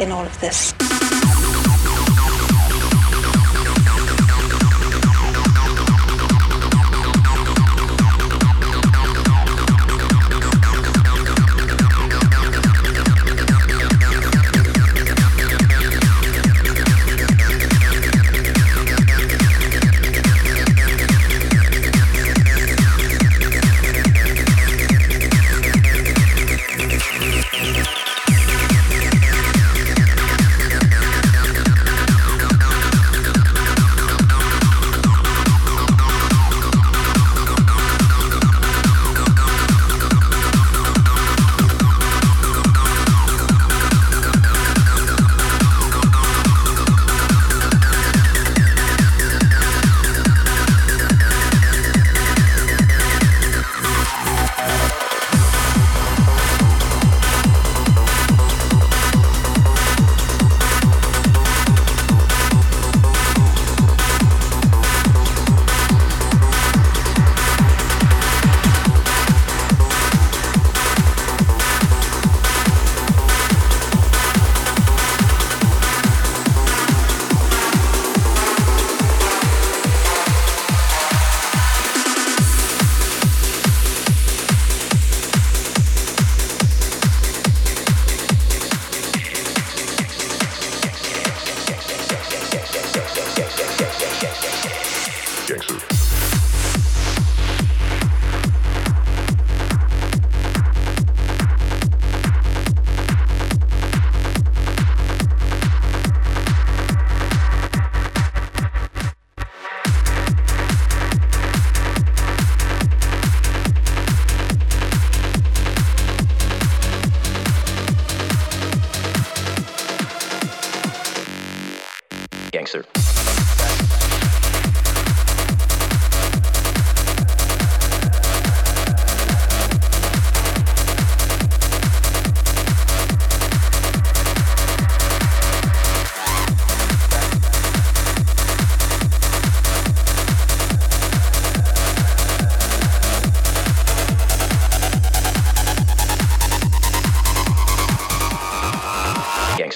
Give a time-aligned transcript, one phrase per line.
[0.00, 0.79] in all of this.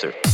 [0.04, 0.33] As